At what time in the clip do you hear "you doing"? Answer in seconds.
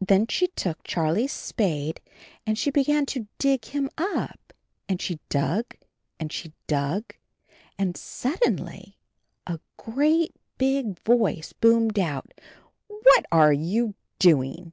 13.52-14.72